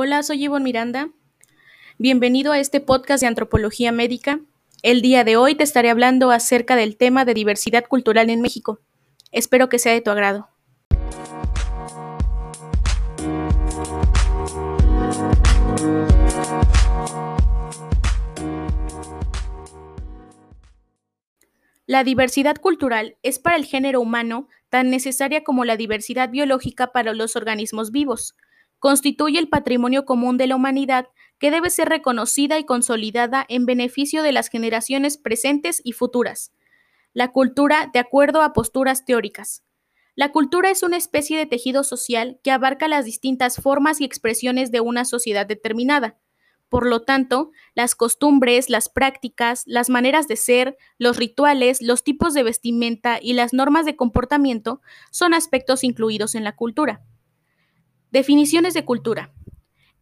[0.00, 1.10] Hola, soy Ivonne Miranda.
[1.98, 4.38] Bienvenido a este podcast de antropología médica.
[4.84, 8.78] El día de hoy te estaré hablando acerca del tema de diversidad cultural en México.
[9.32, 10.50] Espero que sea de tu agrado.
[21.86, 27.14] La diversidad cultural es para el género humano tan necesaria como la diversidad biológica para
[27.14, 28.36] los organismos vivos
[28.78, 31.08] constituye el patrimonio común de la humanidad
[31.38, 36.52] que debe ser reconocida y consolidada en beneficio de las generaciones presentes y futuras.
[37.12, 39.64] La cultura de acuerdo a posturas teóricas.
[40.14, 44.72] La cultura es una especie de tejido social que abarca las distintas formas y expresiones
[44.72, 46.18] de una sociedad determinada.
[46.68, 52.34] Por lo tanto, las costumbres, las prácticas, las maneras de ser, los rituales, los tipos
[52.34, 57.02] de vestimenta y las normas de comportamiento son aspectos incluidos en la cultura.
[58.10, 59.34] Definiciones de cultura.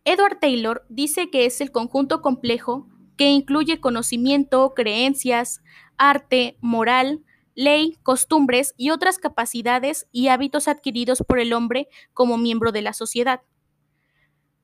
[0.05, 5.61] Edward Taylor dice que es el conjunto complejo que incluye conocimiento, creencias,
[5.99, 7.25] arte, moral,
[7.57, 12.93] ley, costumbres y otras capacidades y hábitos adquiridos por el hombre como miembro de la
[12.93, 13.41] sociedad.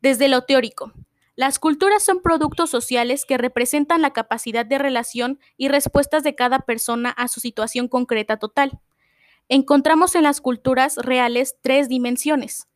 [0.01, 0.93] Desde lo teórico,
[1.35, 6.61] las culturas son productos sociales que representan la capacidad de relación y respuestas de cada
[6.61, 8.79] persona a su situación concreta total.
[9.49, 12.69] Encontramos en las culturas reales tres dimensiones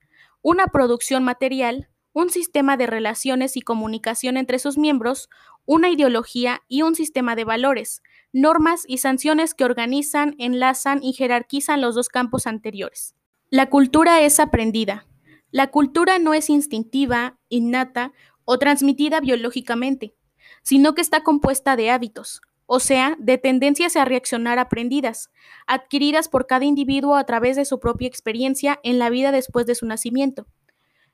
[0.46, 5.28] una producción material, un sistema de relaciones y comunicación entre sus miembros,
[5.64, 8.00] una ideología y un sistema de valores,
[8.32, 13.16] normas y sanciones que organizan, enlazan y jerarquizan los dos campos anteriores.
[13.50, 15.08] La cultura es aprendida.
[15.50, 18.12] La cultura no es instintiva, innata
[18.44, 20.14] o transmitida biológicamente,
[20.62, 25.30] sino que está compuesta de hábitos, o sea, de tendencias a reaccionar aprendidas,
[25.66, 29.76] adquiridas por cada individuo a través de su propia experiencia en la vida después de
[29.76, 30.46] su nacimiento.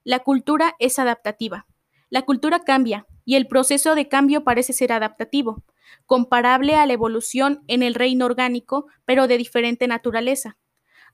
[0.03, 1.67] La cultura es adaptativa.
[2.09, 5.63] La cultura cambia y el proceso de cambio parece ser adaptativo,
[6.07, 10.57] comparable a la evolución en el reino orgánico, pero de diferente naturaleza.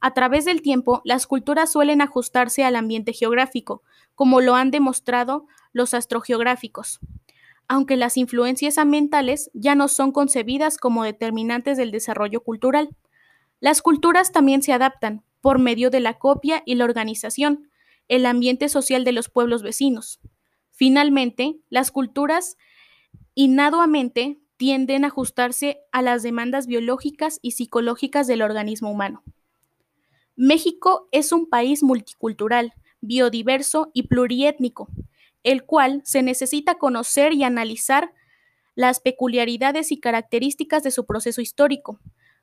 [0.01, 3.83] A través del tiempo, las culturas suelen ajustarse al ambiente geográfico,
[4.15, 7.01] como lo han demostrado los astrogeográficos
[7.69, 12.89] aunque las influencias ambientales ya no son concebidas como determinantes del desarrollo cultural.
[13.61, 17.71] Las culturas también se adaptan por medio de la copia y la organización,
[18.09, 20.19] el ambiente social de los pueblos vecinos.
[20.73, 22.57] Finalmente, las culturas
[23.35, 29.23] inaduamente tienden a ajustarse a las demandas biológicas y psicológicas del organismo humano.
[30.37, 34.89] México es un país multicultural, biodiverso y pluriétnico,
[35.49, 38.13] el cual se necesita conocer y analizar
[38.75, 42.01] las peculiaridades y características de su proceso histórico,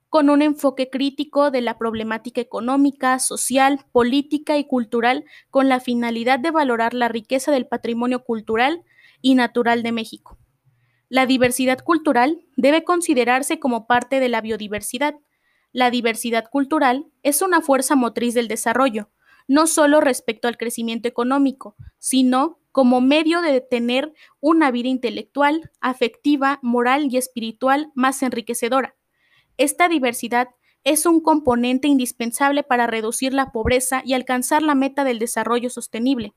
[0.09, 6.39] con un enfoque crítico de la problemática económica, social, política y cultural, con la finalidad
[6.39, 8.81] de valorar la riqueza del patrimonio cultural
[9.21, 10.39] y natural de México.
[11.07, 15.13] La diversidad cultural debe considerarse como parte de la biodiversidad.
[15.71, 19.11] La diversidad cultural es una fuerza motriz del desarrollo,
[19.47, 26.59] no solo respecto al crecimiento económico, sino como medio de tener una vida intelectual, afectiva,
[26.61, 28.97] moral y espiritual más enriquecedora.
[29.55, 30.49] Esta diversidad
[30.83, 36.33] es un componente indispensable para reducir la pobreza y alcanzar la meta del desarrollo sostenible.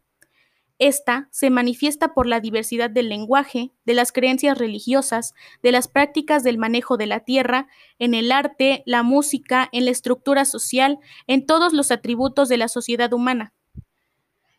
[0.79, 5.35] Esta se manifiesta por la diversidad del lenguaje, de las creencias religiosas,
[5.65, 7.67] de las prácticas del manejo de la tierra,
[7.99, 12.69] en el arte, la música, en la estructura social, en todos los atributos de la
[12.69, 13.55] sociedad humana.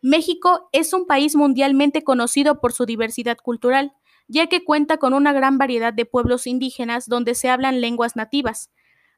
[0.01, 3.93] México es un país mundialmente conocido por su diversidad cultural,
[4.27, 8.71] ya que cuenta con una gran variedad de pueblos indígenas donde se hablan lenguas nativas.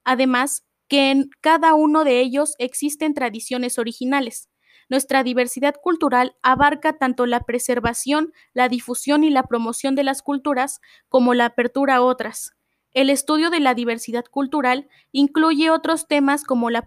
[0.04, 4.50] Además, que en cada uno de ellos existen tradiciones originales.
[4.90, 10.82] Nuestra diversidad cultural abarca tanto la preservación, la difusión y la promoción de las culturas
[11.08, 12.52] como la apertura a otras.
[12.92, 16.86] El estudio de la diversidad cultural incluye otros temas como la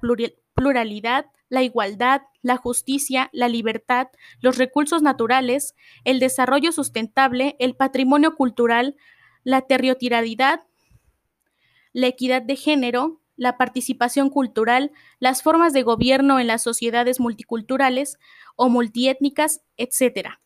[0.55, 4.09] pluralidad, la igualdad, la justicia, la libertad,
[4.41, 5.75] los recursos naturales,
[6.05, 8.96] el desarrollo sustentable, el patrimonio cultural,
[9.44, 10.61] la territorialidad,
[11.93, 18.19] la equidad de género, la participación cultural, las formas de gobierno en las sociedades multiculturales
[18.56, 20.38] o multiétnicas, etc.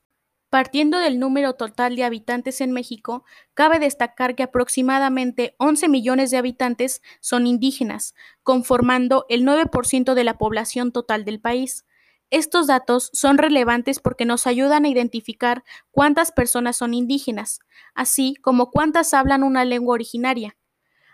[0.50, 6.39] Partiendo del número total de habitantes en México, cabe destacar que aproximadamente 11 millones de
[6.39, 11.85] habitantes son indígenas, conformando el 9% de la población total del país.
[12.31, 17.61] Estos datos son relevantes porque nos ayudan a identificar cuántas personas son indígenas,
[17.95, 20.58] así como cuántas hablan una lengua originaria.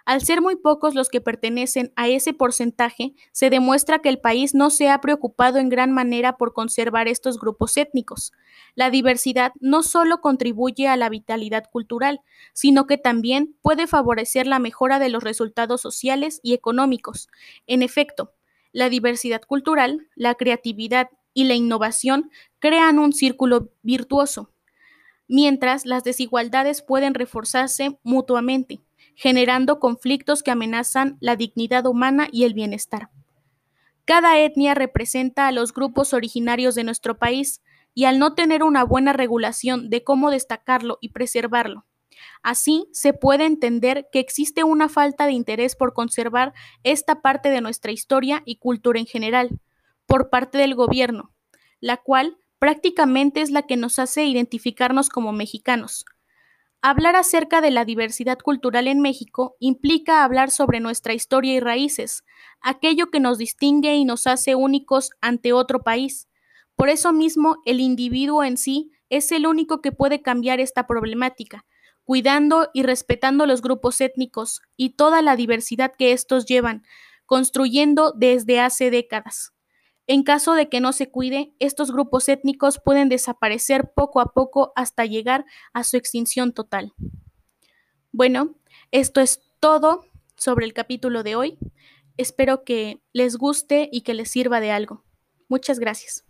[0.07, 4.55] Al ser muy pocos los que pertenecen a ese porcentaje, se demuestra que el país
[4.55, 8.33] no se ha preocupado en gran manera por conservar estos grupos étnicos.
[8.75, 12.21] La diversidad no solo contribuye a la vitalidad cultural,
[12.53, 17.29] sino que también puede favorecer la mejora de los resultados sociales y económicos.
[17.67, 18.35] En efecto,
[18.73, 24.53] la diversidad cultural, la creatividad y la innovación crean un círculo virtuoso,
[25.29, 28.83] mientras las desigualdades pueden reforzarse mutuamente
[29.15, 33.11] generando conflictos que amenazan la dignidad humana y el bienestar.
[34.05, 37.63] Cada etnia representa a los grupos originarios de nuestro país
[37.95, 41.87] y al no tener una buena regulación de cómo destacarlo y preservarlo,
[42.43, 46.53] Así se puede entender que existe una falta de interés por conservar
[46.83, 49.61] esta parte de nuestra historia y cultura en general,
[50.07, 51.33] por parte del gobierno,
[51.81, 56.05] la cual prácticamente es la que nos hace identificarnos como mexicanos,
[56.87, 62.25] Hablar acerca de la diversidad cultural en México implica hablar sobre nuestra historia y raíces,
[62.61, 66.29] aquello que nos distingue y nos hace únicos ante otro país.
[66.77, 71.65] Por eso mismo, el individuo en sí es el único que puede cambiar esta problemática,
[72.05, 76.83] cuidando y respetando los grupos étnicos y toda la diversidad que estos llevan,
[77.25, 79.54] construyendo desde hace décadas.
[80.07, 84.73] En caso de que no se cuide, estos grupos étnicos pueden desaparecer poco a poco
[84.77, 86.93] hasta llegar a su extinción total.
[88.13, 88.55] Bueno,
[88.91, 90.05] esto es todo
[90.37, 91.59] sobre el capítulo de hoy.
[92.17, 95.05] Espero que les guste y que les sirva de algo.
[95.49, 96.25] Muchas gracias.